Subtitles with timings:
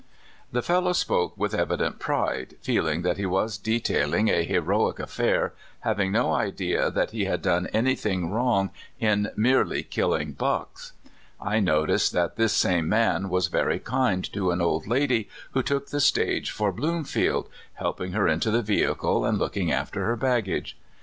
[0.51, 6.11] The fellow spoke with evident pride, feeling that he was detailing a heroic affair, having
[6.11, 10.93] no idea that he had done anything wrong in merely killing" bucks."
[11.39, 15.89] I noticed that this same man was very kind to an old lady who took
[15.89, 20.75] the stage for Bloom field— helping her into the vehicle, and looking after her baggage.